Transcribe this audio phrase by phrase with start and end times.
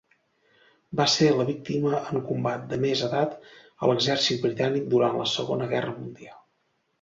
[1.01, 5.69] Va ser la víctima en combat de més edat a l'exèrcit britànic durant la Segona
[5.77, 6.43] Guerra Mundial.